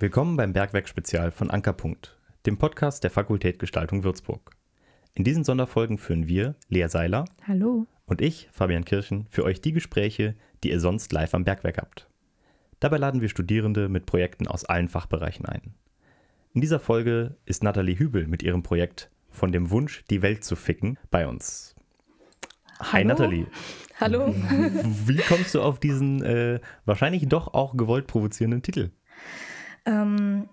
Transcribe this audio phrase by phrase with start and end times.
[0.00, 4.50] Willkommen beim Bergwerk-Spezial von Ankerpunkt, dem Podcast der Fakultät Gestaltung Würzburg.
[5.14, 7.86] In diesen Sonderfolgen führen wir, Lea Seiler Hallo.
[8.04, 10.34] und ich, Fabian Kirchen, für euch die Gespräche,
[10.64, 12.08] die ihr sonst live am Bergwerk habt.
[12.80, 15.74] Dabei laden wir Studierende mit Projekten aus allen Fachbereichen ein.
[16.54, 20.56] In dieser Folge ist Nathalie Hübel mit ihrem Projekt Von dem Wunsch, die Welt zu
[20.56, 21.76] ficken, bei uns.
[22.80, 23.08] Hi Hallo.
[23.08, 23.46] Nathalie.
[24.00, 24.34] Hallo.
[25.06, 28.90] Wie kommst du auf diesen äh, wahrscheinlich doch auch gewollt provozierenden Titel?
[29.86, 30.48] Ähm,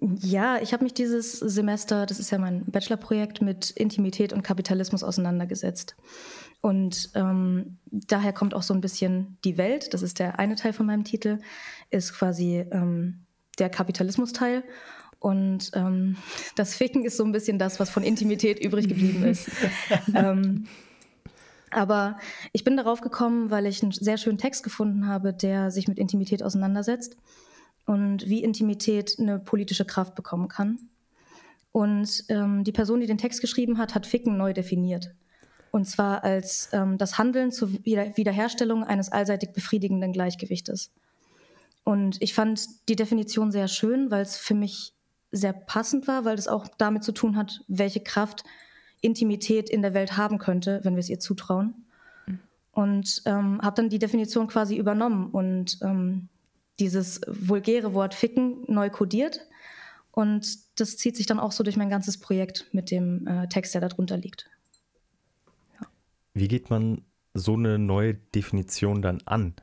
[0.00, 5.02] ja, ich habe mich dieses Semester, das ist ja mein Bachelorprojekt, mit Intimität und Kapitalismus
[5.02, 5.94] auseinandergesetzt.
[6.62, 10.72] Und ähm, daher kommt auch so ein bisschen die Welt, das ist der eine Teil
[10.72, 11.38] von meinem Titel,
[11.90, 13.26] ist quasi ähm,
[13.58, 14.64] der Kapitalismus-Teil.
[15.18, 16.16] Und ähm,
[16.56, 19.50] das Ficken ist so ein bisschen das, was von Intimität übrig geblieben ist.
[20.14, 20.66] ähm,
[21.70, 22.18] aber
[22.52, 25.98] ich bin darauf gekommen, weil ich einen sehr schönen Text gefunden habe, der sich mit
[25.98, 27.16] Intimität auseinandersetzt
[27.86, 30.78] und wie Intimität eine politische Kraft bekommen kann.
[31.72, 35.14] Und ähm, die Person, die den Text geschrieben hat, hat Ficken neu definiert.
[35.70, 40.90] Und zwar als ähm, das Handeln zur Wieder Wiederherstellung eines allseitig befriedigenden Gleichgewichtes.
[41.84, 44.94] Und ich fand die Definition sehr schön, weil es für mich
[45.32, 48.42] sehr passend war, weil es auch damit zu tun hat, welche Kraft
[49.00, 51.86] Intimität in der Welt haben könnte, wenn wir es ihr zutrauen.
[52.72, 56.28] Und ähm, habe dann die Definition quasi übernommen und ähm,
[56.80, 59.46] dieses vulgäre Wort ficken neu kodiert.
[60.12, 63.74] Und das zieht sich dann auch so durch mein ganzes Projekt mit dem äh, Text,
[63.74, 64.50] der darunter liegt.
[66.34, 67.02] Wie geht man
[67.34, 69.54] so eine neue Definition dann an?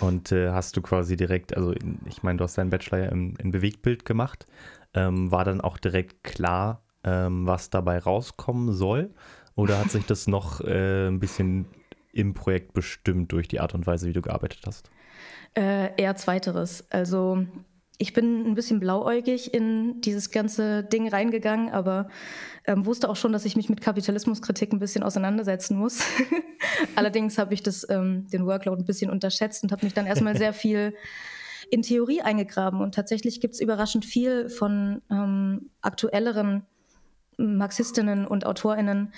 [0.00, 3.08] Und äh, hast du quasi direkt, also in, ich meine, du hast deinen Bachelor ja
[3.08, 4.46] in, in Bewegtbild gemacht,
[4.94, 9.10] ähm, war dann auch direkt klar, ähm, was dabei rauskommen soll?
[9.54, 11.66] Oder hat sich das noch äh, ein bisschen
[12.12, 14.90] im Projekt bestimmt durch die Art und Weise, wie du gearbeitet hast?
[15.54, 16.86] Äh, eher zweiteres.
[16.90, 17.46] Also
[17.98, 22.08] ich bin ein bisschen blauäugig in dieses ganze Ding reingegangen, aber
[22.66, 26.02] ähm, wusste auch schon, dass ich mich mit Kapitalismuskritik ein bisschen auseinandersetzen muss.
[26.96, 30.36] Allerdings habe ich das, ähm, den Workload ein bisschen unterschätzt und habe mich dann erstmal
[30.36, 30.94] sehr viel
[31.70, 32.80] in Theorie eingegraben.
[32.80, 36.66] Und tatsächlich gibt es überraschend viel von ähm, aktuelleren
[37.38, 39.12] Marxistinnen und AutorInnen,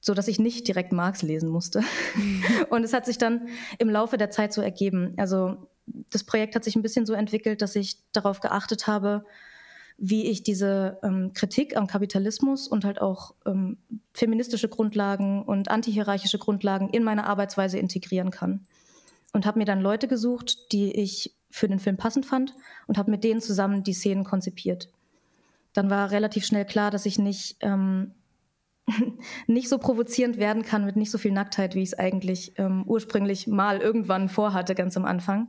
[0.00, 1.82] so dass ich nicht direkt Marx lesen musste.
[2.70, 3.48] und es hat sich dann
[3.78, 5.14] im Laufe der Zeit so ergeben.
[5.16, 5.68] Also
[6.10, 9.24] das Projekt hat sich ein bisschen so entwickelt, dass ich darauf geachtet habe,
[9.96, 13.78] wie ich diese ähm, Kritik am Kapitalismus und halt auch ähm,
[14.14, 18.66] feministische Grundlagen und antihierarchische Grundlagen in meine Arbeitsweise integrieren kann.
[19.32, 22.54] Und habe mir dann Leute gesucht, die ich für den Film passend fand
[22.86, 24.88] und habe mit denen zusammen die Szenen konzipiert.
[25.72, 28.14] Dann war relativ schnell klar, dass ich nicht ähm,
[29.46, 32.84] nicht so provozierend werden kann mit nicht so viel Nacktheit, wie ich es eigentlich ähm,
[32.86, 35.48] ursprünglich mal irgendwann vorhatte, ganz am Anfang.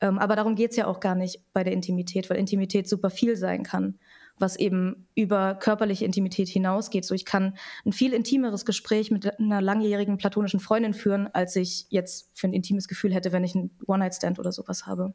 [0.00, 3.10] Ähm, aber darum geht es ja auch gar nicht bei der Intimität, weil Intimität super
[3.10, 3.98] viel sein kann,
[4.38, 7.04] was eben über körperliche Intimität hinausgeht.
[7.04, 11.86] So, ich kann ein viel intimeres Gespräch mit einer langjährigen platonischen Freundin führen, als ich
[11.90, 15.12] jetzt für ein intimes Gefühl hätte, wenn ich einen One-Night-Stand oder sowas habe.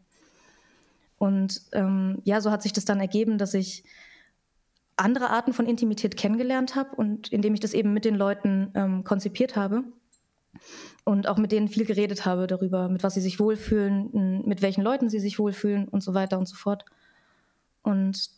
[1.18, 3.84] Und ähm, ja, so hat sich das dann ergeben, dass ich
[4.98, 9.04] andere Arten von Intimität kennengelernt habe und indem ich das eben mit den Leuten ähm,
[9.04, 9.84] konzipiert habe
[11.04, 14.84] und auch mit denen viel geredet habe darüber, mit was sie sich wohlfühlen, mit welchen
[14.84, 16.86] Leuten sie sich wohlfühlen und so weiter und so fort.
[17.84, 18.30] Und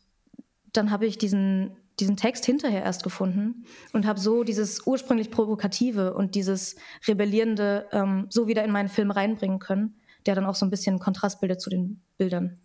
[0.73, 6.13] dann habe ich diesen, diesen Text hinterher erst gefunden und habe so dieses ursprünglich Provokative
[6.13, 6.75] und dieses
[7.07, 9.95] Rebellierende ähm, so wieder in meinen Film reinbringen können,
[10.25, 12.59] der dann auch so ein bisschen Kontrast bildet zu den Bildern.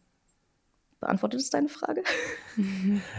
[1.02, 2.02] Beantwortet es deine Frage?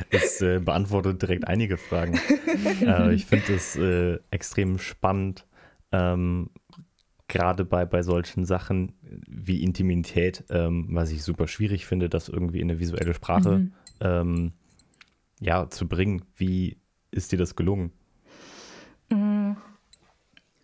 [0.09, 2.17] Es äh, beantwortet direkt einige Fragen.
[2.85, 5.45] äh, ich finde es äh, extrem spannend,
[5.91, 6.49] ähm,
[7.27, 8.93] gerade bei, bei solchen Sachen
[9.27, 13.73] wie Intimität, ähm, was ich super schwierig finde, das irgendwie in eine visuelle Sprache Mhm.
[13.99, 14.51] ähm,
[15.41, 16.23] ja, zu bringen.
[16.37, 16.77] Wie
[17.11, 17.91] ist dir das gelungen?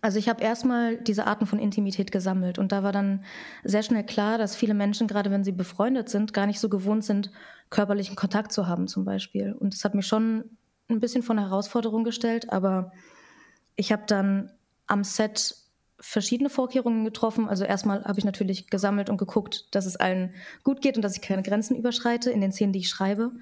[0.02, 3.24] Also ich habe erstmal diese Arten von Intimität gesammelt und da war dann
[3.64, 7.04] sehr schnell klar, dass viele Menschen, gerade wenn sie befreundet sind, gar nicht so gewohnt
[7.04, 7.30] sind,
[7.68, 9.52] körperlichen Kontakt zu haben zum Beispiel.
[9.52, 10.56] Und das hat mich schon
[10.88, 12.92] ein bisschen eine Herausforderung gestellt, aber
[13.76, 14.50] ich habe dann
[14.86, 15.54] am Set
[16.00, 17.48] verschiedene Vorkehrungen getroffen.
[17.48, 21.14] Also erstmal habe ich natürlich gesammelt und geguckt, dass es allen gut geht und dass
[21.14, 23.32] ich keine Grenzen überschreite in den Szenen, die ich schreibe.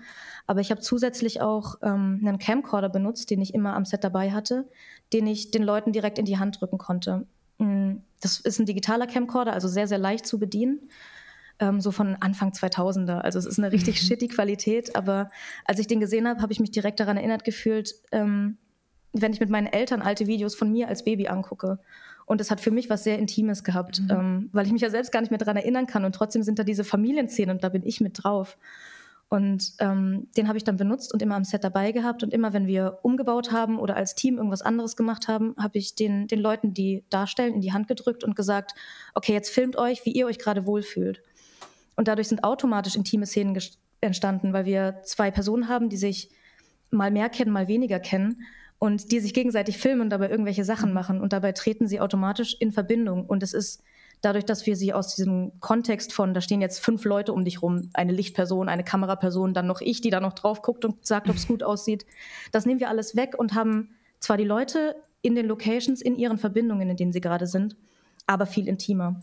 [0.47, 4.33] Aber ich habe zusätzlich auch ähm, einen Camcorder benutzt, den ich immer am Set dabei
[4.33, 4.69] hatte,
[5.13, 7.27] den ich den Leuten direkt in die Hand drücken konnte.
[7.59, 10.89] Mm, Das ist ein digitaler Camcorder, also sehr, sehr leicht zu bedienen.
[11.61, 13.19] Ähm, so von Anfang 2000er.
[13.19, 14.97] Also es ist eine richtig shitty Qualität.
[14.97, 15.31] Aber
[15.65, 18.59] als ich den gesehen habe, habe ich mich direkt daran erinnert gefühlt, ähm,
[19.13, 21.79] wenn ich mit meinen Eltern alte Videos von mir als Baby angucke.
[22.29, 25.13] Und es hat für mich was sehr Intimes gehabt, ähm, weil ich mich ja selbst
[25.13, 26.05] gar nicht mehr daran erinnern kann.
[26.05, 28.59] Und trotzdem sind da diese Familienszenen und da bin ich mit drauf.
[29.31, 32.23] Und ähm, den habe ich dann benutzt und immer am Set dabei gehabt.
[32.23, 35.95] Und immer, wenn wir umgebaut haben oder als Team irgendwas anderes gemacht haben, habe ich
[35.95, 38.73] den, den Leuten, die darstellen, in die Hand gedrückt und gesagt,
[39.15, 41.23] okay, jetzt filmt euch, wie ihr euch gerade wohlfühlt.
[41.97, 43.59] Und dadurch sind automatisch intime Szenen
[44.03, 46.29] entstanden, weil wir zwei Personen haben, die sich
[46.91, 48.43] mal mehr kennen, mal weniger kennen
[48.79, 51.21] und die sich gegenseitig filmen und dabei irgendwelche Sachen machen.
[51.21, 53.27] Und dabei treten sie automatisch in Verbindung.
[53.27, 53.83] Und es ist
[54.21, 57.63] dadurch, dass wir sie aus diesem Kontext von, da stehen jetzt fünf Leute um dich
[57.63, 61.29] rum, eine Lichtperson, eine Kameraperson, dann noch ich, die da noch drauf guckt und sagt,
[61.29, 62.07] ob es gut aussieht,
[62.53, 63.91] das nehmen wir alles weg und haben
[64.21, 67.77] zwar die Leute in den Locations, in ihren Verbindungen, in denen sie gerade sind,
[68.27, 69.21] aber viel intimer.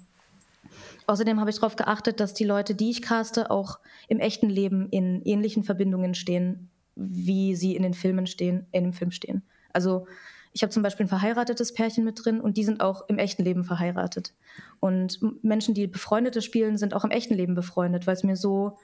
[1.08, 4.90] Außerdem habe ich darauf geachtet, dass die Leute, die ich caste, auch im echten Leben
[4.90, 9.44] in ähnlichen Verbindungen stehen, wie sie in den Filmen stehen, in dem Film stehen.
[9.74, 10.08] Also
[10.54, 13.44] ich habe zum Beispiel ein verheiratetes Pärchen mit drin und die sind auch im echten
[13.44, 14.34] Leben verheiratet.
[14.80, 18.78] Und Menschen, die Befreundete spielen, sind auch im echten Leben befreundet, weil es mir so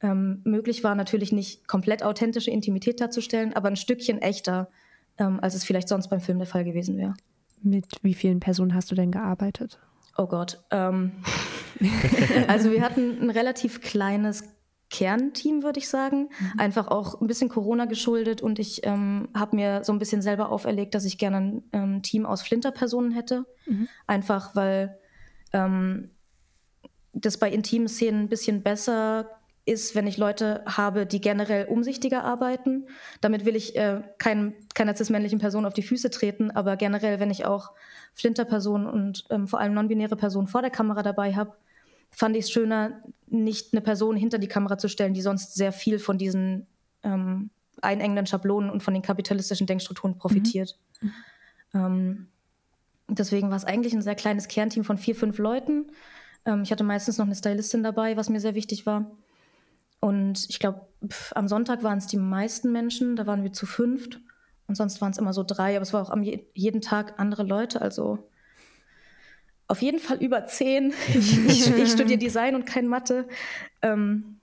[0.00, 4.70] ähm, möglich war, natürlich nicht komplett authentische Intimität darzustellen, aber ein Stückchen echter,
[5.18, 7.14] ähm, als es vielleicht sonst beim Film der Fall gewesen wäre.
[7.60, 9.78] Mit wie vielen Personen hast du denn gearbeitet?
[10.16, 10.62] Oh Gott.
[10.70, 11.12] Ähm,
[12.48, 14.44] also wir hatten ein relativ kleines
[14.90, 16.30] Kernteam, würde ich sagen.
[16.38, 16.60] Mhm.
[16.60, 20.50] Einfach auch ein bisschen Corona geschuldet und ich ähm, habe mir so ein bisschen selber
[20.50, 23.44] auferlegt, dass ich gerne ein ähm, Team aus Flinterpersonen hätte.
[23.66, 23.88] Mhm.
[24.06, 24.98] Einfach weil
[25.52, 26.10] ähm,
[27.12, 29.38] das bei intimen Szenen ein bisschen besser
[29.68, 32.86] ist, wenn ich Leute habe, die generell umsichtiger arbeiten.
[33.20, 37.30] Damit will ich äh, kein, keiner cis-männlichen Person auf die Füße treten, aber generell, wenn
[37.30, 37.72] ich auch
[38.14, 41.52] Flinterpersonen und ähm, vor allem non-binäre Personen vor der Kamera dabei habe,
[42.10, 45.72] fand ich es schöner, nicht eine Person hinter die Kamera zu stellen, die sonst sehr
[45.72, 46.66] viel von diesen
[47.02, 47.50] ähm,
[47.82, 50.78] einengenden Schablonen und von den kapitalistischen Denkstrukturen profitiert.
[51.00, 51.12] Mhm.
[51.74, 52.26] Ähm,
[53.08, 55.86] deswegen war es eigentlich ein sehr kleines Kernteam von vier, fünf Leuten.
[56.44, 59.10] Ähm, ich hatte meistens noch eine Stylistin dabei, was mir sehr wichtig war.
[60.00, 60.86] Und ich glaube,
[61.34, 64.20] am Sonntag waren es die meisten Menschen, da waren wir zu fünft.
[64.66, 67.18] Und sonst waren es immer so drei, aber es war auch am je jeden Tag
[67.18, 67.80] andere Leute.
[67.80, 68.28] Also
[69.68, 70.92] auf jeden Fall über zehn.
[71.08, 73.28] Ich, ich, ich studiere Design und kein Mathe.
[73.82, 74.38] Ähm,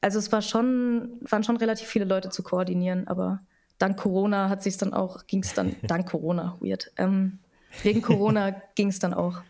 [0.00, 3.40] also es war schon, waren schon relativ viele Leute zu koordinieren, aber
[3.78, 6.90] dank Corona hat sich dann auch, ging es dann, dank Corona, weird.
[6.96, 7.38] Ähm,
[7.82, 9.42] wegen Corona ging es dann auch.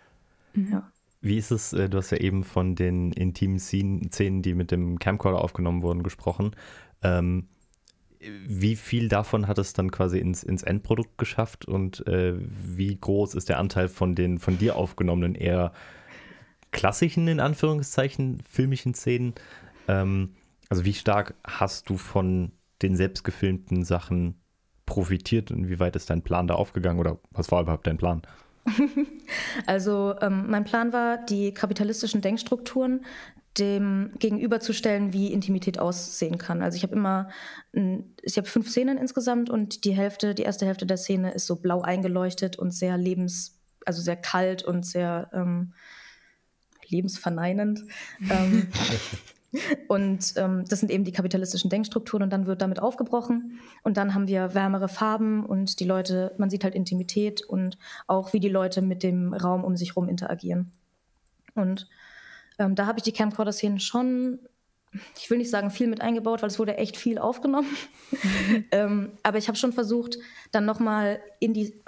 [0.54, 0.72] Mhm.
[0.72, 0.92] Ja.
[1.20, 4.98] Wie ist es, äh, du hast ja eben von den intimen Szenen, die mit dem
[4.98, 6.54] Camcorder aufgenommen wurden, gesprochen.
[7.02, 7.48] Ähm,
[8.46, 13.34] wie viel davon hat es dann quasi ins, ins Endprodukt geschafft und äh, wie groß
[13.34, 15.72] ist der Anteil von den von dir aufgenommenen eher
[16.70, 19.34] klassischen, in Anführungszeichen, filmischen Szenen?
[19.88, 20.36] Ähm,
[20.69, 22.52] also wie stark hast du von
[22.82, 24.40] den selbstgefilmten Sachen
[24.86, 28.22] profitiert und wie weit ist dein Plan da aufgegangen oder was war überhaupt dein Plan?
[29.66, 33.04] Also ähm, mein Plan war, die kapitalistischen Denkstrukturen
[33.58, 36.62] dem gegenüberzustellen, wie Intimität aussehen kann.
[36.62, 37.28] Also ich habe immer,
[38.22, 41.56] ich habe fünf Szenen insgesamt und die Hälfte, die erste Hälfte der Szene ist so
[41.56, 45.75] blau eingeleuchtet und sehr lebens, also sehr kalt und sehr ähm,
[46.88, 47.84] lebensverneinend.
[48.31, 48.69] ähm,
[49.88, 54.14] und ähm, das sind eben die kapitalistischen Denkstrukturen und dann wird damit aufgebrochen und dann
[54.14, 57.76] haben wir wärmere Farben und die Leute, man sieht halt Intimität und
[58.06, 60.72] auch wie die Leute mit dem Raum um sich herum interagieren.
[61.55, 61.87] Und
[62.62, 64.38] ähm, da habe ich die Camcorder-Szenen schon,
[65.18, 67.68] ich will nicht sagen viel mit eingebaut, weil es wurde echt viel aufgenommen.
[68.70, 70.19] ähm, aber ich habe schon versucht,
[70.52, 71.82] dann nochmal in die,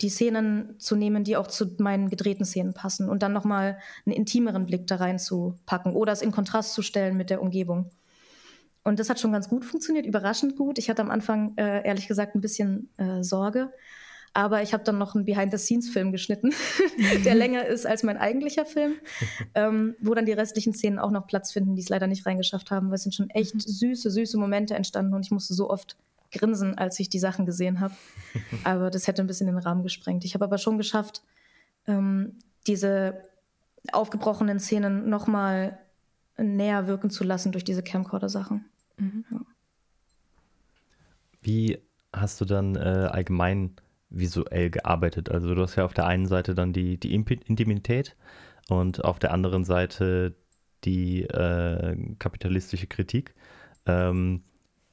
[0.00, 4.14] die Szenen zu nehmen, die auch zu meinen gedrehten Szenen passen und dann nochmal einen
[4.14, 7.90] intimeren Blick da reinzupacken oder es in Kontrast zu stellen mit der Umgebung.
[8.84, 10.78] Und das hat schon ganz gut funktioniert, überraschend gut.
[10.78, 13.72] Ich hatte am Anfang äh, ehrlich gesagt ein bisschen äh, Sorge,
[14.34, 16.52] aber ich habe dann noch einen Behind-the-Scenes-Film geschnitten,
[17.24, 18.94] der länger ist als mein eigentlicher Film,
[19.54, 22.70] ähm, wo dann die restlichen Szenen auch noch Platz finden, die es leider nicht reingeschafft
[22.70, 23.60] haben, weil es sind schon echt mhm.
[23.60, 25.96] süße, süße Momente entstanden und ich musste so oft
[26.32, 27.94] grinsen, als ich die Sachen gesehen habe.
[28.64, 30.24] Aber das hätte ein bisschen den Rahmen gesprengt.
[30.24, 31.22] Ich habe aber schon geschafft,
[31.86, 33.22] ähm, diese
[33.92, 35.78] aufgebrochenen Szenen nochmal
[36.38, 38.64] näher wirken zu lassen durch diese Camcorder-Sachen.
[38.96, 39.24] Mhm.
[39.30, 39.40] Ja.
[41.42, 41.78] Wie
[42.12, 43.74] hast du dann äh, allgemein
[44.12, 45.30] visuell gearbeitet.
[45.30, 48.16] Also du hast ja auf der einen Seite dann die, die Intimität
[48.68, 50.34] und auf der anderen Seite
[50.84, 53.34] die äh, kapitalistische Kritik.
[53.86, 54.42] Ähm,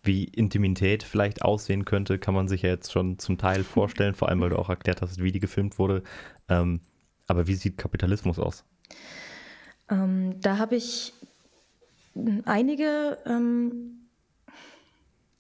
[0.01, 4.29] wie Intimität vielleicht aussehen könnte, kann man sich ja jetzt schon zum Teil vorstellen, vor
[4.29, 6.03] allem weil du auch erklärt hast, wie die gefilmt wurde.
[6.47, 6.81] Ähm,
[7.27, 8.65] aber wie sieht Kapitalismus aus?
[9.89, 11.13] Ähm, da habe ich
[12.45, 13.98] einige ähm,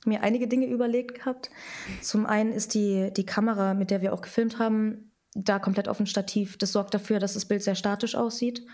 [0.05, 1.49] mir einige Dinge überlegt gehabt.
[2.01, 5.97] Zum einen ist die, die Kamera, mit der wir auch gefilmt haben, da komplett auf
[5.97, 6.57] dem Stativ.
[6.57, 8.65] Das sorgt dafür, dass das Bild sehr statisch aussieht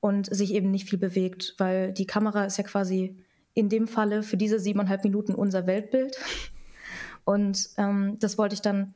[0.00, 3.16] und sich eben nicht viel bewegt, weil die Kamera ist ja quasi
[3.54, 6.16] in dem Falle für diese siebeneinhalb Minuten unser Weltbild.
[7.24, 8.94] Und ähm, das wollte ich dann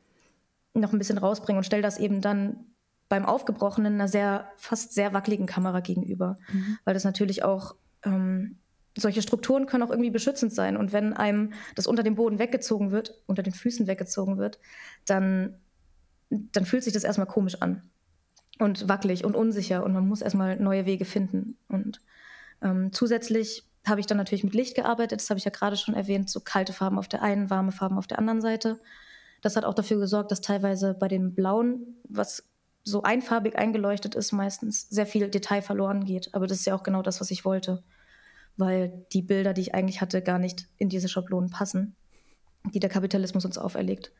[0.73, 2.65] noch ein bisschen rausbringen und stelle das eben dann
[3.09, 6.39] beim Aufgebrochenen einer sehr, fast sehr wackeligen Kamera gegenüber.
[6.51, 6.77] Mhm.
[6.85, 8.57] Weil das natürlich auch, ähm,
[8.97, 10.77] solche Strukturen können auch irgendwie beschützend sein.
[10.77, 14.59] Und wenn einem das unter dem Boden weggezogen wird, unter den Füßen weggezogen wird,
[15.05, 15.59] dann,
[16.29, 17.89] dann fühlt sich das erstmal komisch an.
[18.59, 19.83] Und wackelig und unsicher.
[19.83, 21.57] Und man muss erstmal neue Wege finden.
[21.67, 22.01] Und
[22.61, 25.21] ähm, zusätzlich habe ich dann natürlich mit Licht gearbeitet.
[25.21, 26.29] Das habe ich ja gerade schon erwähnt.
[26.29, 28.79] So kalte Farben auf der einen, warme Farben auf der anderen Seite.
[29.41, 32.47] Das hat auch dafür gesorgt, dass teilweise bei den blauen, was
[32.83, 36.33] so einfarbig eingeleuchtet ist, meistens sehr viel Detail verloren geht.
[36.33, 37.83] Aber das ist ja auch genau das, was ich wollte,
[38.57, 41.95] weil die Bilder, die ich eigentlich hatte, gar nicht in diese Schablonen passen,
[42.73, 44.11] die der Kapitalismus uns auferlegt.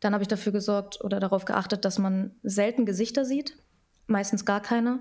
[0.00, 3.56] Dann habe ich dafür gesorgt oder darauf geachtet, dass man selten Gesichter sieht,
[4.06, 5.00] meistens gar keine,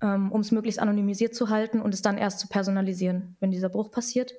[0.00, 3.68] ähm, um es möglichst anonymisiert zu halten und es dann erst zu personalisieren, wenn dieser
[3.68, 4.34] Bruch passiert.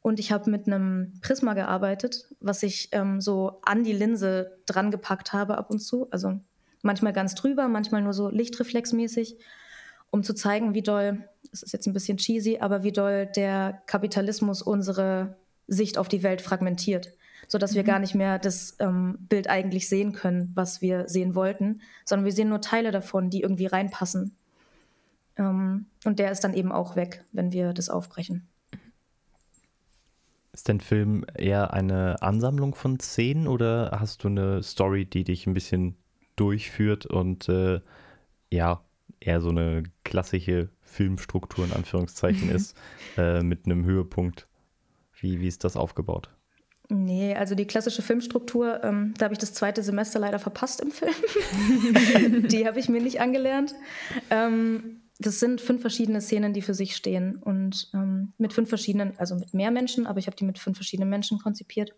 [0.00, 4.90] Und ich habe mit einem Prisma gearbeitet, was ich ähm, so an die Linse dran
[4.90, 6.08] gepackt habe ab und zu.
[6.10, 6.38] Also
[6.82, 9.38] manchmal ganz drüber, manchmal nur so lichtreflexmäßig,
[10.10, 13.82] um zu zeigen, wie doll, das ist jetzt ein bisschen cheesy, aber wie doll der
[13.86, 15.36] Kapitalismus unsere
[15.66, 17.12] Sicht auf die Welt fragmentiert,
[17.46, 17.76] sodass mhm.
[17.76, 22.24] wir gar nicht mehr das ähm, Bild eigentlich sehen können, was wir sehen wollten, sondern
[22.24, 24.34] wir sehen nur Teile davon, die irgendwie reinpassen.
[25.36, 28.46] Ähm, und der ist dann eben auch weg, wenn wir das aufbrechen.
[30.52, 35.46] Ist dein Film eher eine Ansammlung von Szenen oder hast du eine Story, die dich
[35.46, 35.96] ein bisschen
[36.36, 37.80] durchführt und äh,
[38.50, 38.82] ja,
[39.20, 42.76] eher so eine klassische Filmstruktur in Anführungszeichen ist,
[43.16, 44.48] äh, mit einem Höhepunkt?
[45.20, 46.30] Wie, wie ist das aufgebaut?
[46.90, 50.90] Nee, also die klassische Filmstruktur, ähm, da habe ich das zweite Semester leider verpasst im
[50.90, 51.12] Film.
[52.48, 53.74] die habe ich mir nicht angelernt.
[54.30, 59.12] Ähm, das sind fünf verschiedene Szenen, die für sich stehen und ähm, mit fünf verschiedenen,
[59.18, 61.94] also mit mehr Menschen, aber ich habe die mit fünf verschiedenen Menschen konzipiert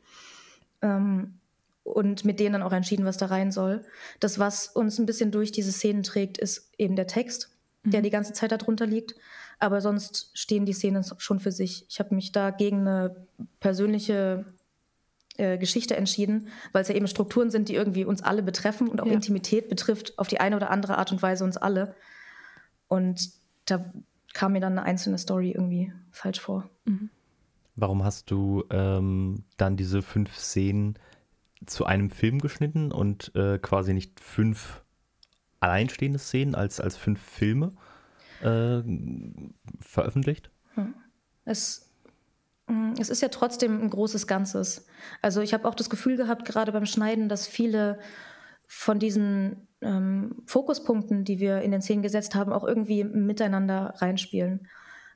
[0.82, 1.38] ähm,
[1.84, 3.84] und mit denen dann auch entschieden, was da rein soll.
[4.18, 7.59] Das, was uns ein bisschen durch diese Szenen trägt, ist eben der Text, mhm.
[7.84, 9.14] Der die ganze Zeit darunter liegt.
[9.58, 11.86] Aber sonst stehen die Szenen schon für sich.
[11.88, 13.26] Ich habe mich da gegen eine
[13.60, 14.46] persönliche
[15.36, 19.00] äh, Geschichte entschieden, weil es ja eben Strukturen sind, die irgendwie uns alle betreffen und
[19.00, 19.12] auch ja.
[19.12, 21.94] Intimität betrifft auf die eine oder andere Art und Weise uns alle.
[22.88, 23.30] Und
[23.66, 23.92] da
[24.32, 26.68] kam mir dann eine einzelne Story irgendwie falsch vor.
[26.84, 27.10] Mhm.
[27.76, 30.98] Warum hast du ähm, dann diese fünf Szenen
[31.66, 34.82] zu einem Film geschnitten und äh, quasi nicht fünf
[35.60, 37.72] alleinstehende Szenen als, als fünf Filme
[38.42, 38.82] äh,
[39.80, 40.50] veröffentlicht?
[40.74, 40.94] Hm.
[41.44, 41.90] Es,
[42.66, 44.86] hm, es ist ja trotzdem ein großes Ganzes.
[45.22, 47.98] Also ich habe auch das Gefühl gehabt, gerade beim Schneiden, dass viele
[48.66, 54.68] von diesen ähm, Fokuspunkten, die wir in den Szenen gesetzt haben, auch irgendwie miteinander reinspielen.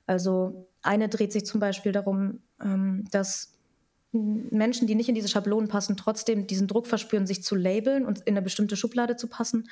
[0.06, 3.54] Also eine dreht sich zum Beispiel darum, ähm, dass
[4.12, 8.20] Menschen, die nicht in diese Schablonen passen, trotzdem diesen Druck verspüren, sich zu labeln und
[8.20, 9.68] in eine bestimmte Schublade zu passen,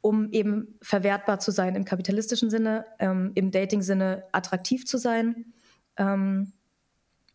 [0.00, 5.52] um eben verwertbar zu sein im kapitalistischen Sinne, ähm, im Dating-Sinne attraktiv zu sein.
[5.96, 6.52] Ähm,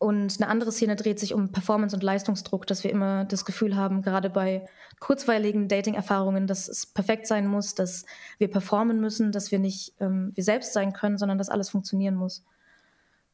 [0.03, 3.77] und eine andere Szene dreht sich um Performance und Leistungsdruck, dass wir immer das Gefühl
[3.77, 4.65] haben, gerade bei
[4.99, 8.05] kurzweiligen Dating-Erfahrungen, dass es perfekt sein muss, dass
[8.37, 12.15] wir performen müssen, dass wir nicht ähm, wir selbst sein können, sondern dass alles funktionieren
[12.15, 12.43] muss.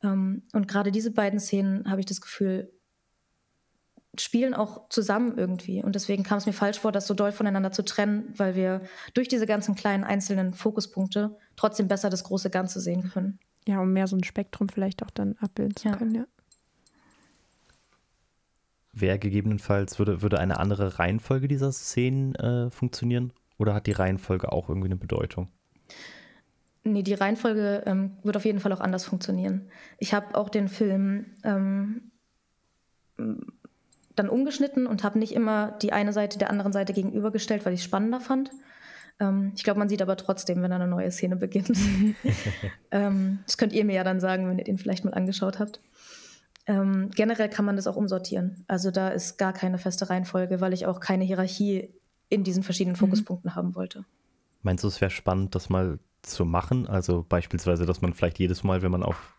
[0.03, 2.71] Ähm, und gerade diese beiden Szenen habe ich das Gefühl,
[4.17, 5.83] spielen auch zusammen irgendwie.
[5.83, 8.81] Und deswegen kam es mir falsch vor, das so doll voneinander zu trennen, weil wir
[9.13, 13.39] durch diese ganzen kleinen einzelnen Fokuspunkte trotzdem besser das große Ganze sehen können.
[13.67, 15.95] Ja, um mehr so ein Spektrum vielleicht auch dann abbilden zu ja.
[15.95, 16.25] können, ja
[18.93, 23.33] wäre gegebenenfalls, würde, würde eine andere Reihenfolge dieser Szenen äh, funktionieren?
[23.57, 25.49] Oder hat die Reihenfolge auch irgendwie eine Bedeutung?
[26.83, 29.69] Nee, die Reihenfolge ähm, wird auf jeden Fall auch anders funktionieren.
[29.97, 32.11] Ich habe auch den Film ähm,
[34.19, 37.79] dann umgeschnitten und habe nicht immer die eine Seite der anderen Seite gegenübergestellt, weil ich
[37.79, 38.51] es spannender fand.
[39.19, 41.71] Ähm, ich glaube, man sieht aber trotzdem, wenn eine neue Szene beginnt.
[42.91, 45.79] Ähm, das könnt ihr mir ja dann sagen, wenn ihr den vielleicht mal angeschaut habt.
[46.65, 48.65] Ähm, generell kann man das auch umsortieren.
[48.67, 51.93] Also da ist gar keine feste Reihenfolge, weil ich auch keine Hierarchie
[52.29, 52.99] in diesen verschiedenen mhm.
[52.99, 54.05] Fokuspunkten haben wollte.
[54.63, 56.87] Meinst du, es wäre spannend, das mal zu machen?
[56.87, 59.35] Also beispielsweise, dass man vielleicht jedes Mal, wenn man auf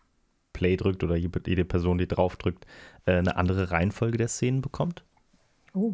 [0.53, 2.65] Play drückt oder jede Person, die drauf drückt,
[3.05, 5.03] eine andere Reihenfolge der Szenen bekommt?
[5.73, 5.93] Oh,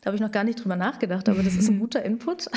[0.00, 2.48] da habe ich noch gar nicht drüber nachgedacht, aber das ist ein guter Input.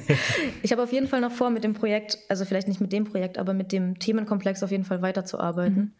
[0.62, 3.04] ich habe auf jeden Fall noch vor, mit dem Projekt, also vielleicht nicht mit dem
[3.04, 5.76] Projekt, aber mit dem Themenkomplex auf jeden Fall weiterzuarbeiten.
[5.76, 5.92] Mhm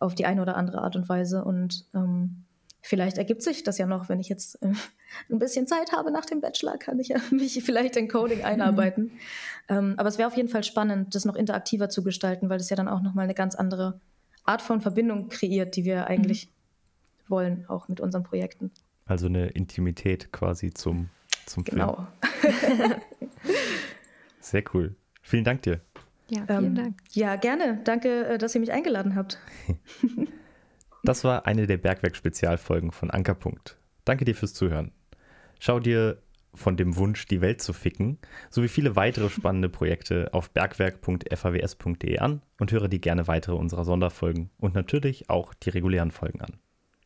[0.00, 1.44] auf die eine oder andere Art und Weise.
[1.44, 2.44] Und ähm,
[2.80, 4.72] vielleicht ergibt sich das ja noch, wenn ich jetzt äh,
[5.30, 9.04] ein bisschen Zeit habe nach dem Bachelor, kann ich ja mich vielleicht in Coding einarbeiten.
[9.04, 9.10] Mhm.
[9.68, 12.70] Ähm, aber es wäre auf jeden Fall spannend, das noch interaktiver zu gestalten, weil das
[12.70, 14.00] ja dann auch nochmal eine ganz andere
[14.44, 16.50] Art von Verbindung kreiert, die wir eigentlich mhm.
[17.30, 18.70] Wollen, auch mit unseren Projekten.
[19.06, 21.08] Also eine Intimität quasi zum,
[21.46, 22.06] zum genau.
[22.22, 22.60] Film.
[22.78, 22.96] Genau.
[24.40, 24.94] Sehr cool.
[25.22, 25.80] Vielen Dank dir.
[26.28, 26.96] Ja, vielen ähm, Dank.
[27.12, 27.80] Ja, gerne.
[27.84, 29.38] Danke, äh, dass ihr mich eingeladen habt.
[31.02, 33.78] Das war eine der Bergwerk-Spezialfolgen von Ankerpunkt.
[34.04, 34.92] Danke dir fürs Zuhören.
[35.58, 36.22] Schau dir
[36.54, 38.18] von dem Wunsch, die Welt zu ficken,
[38.50, 44.50] sowie viele weitere spannende Projekte auf bergwerk.faws.de an und höre dir gerne weitere unserer Sonderfolgen
[44.58, 46.58] und natürlich auch die regulären Folgen an.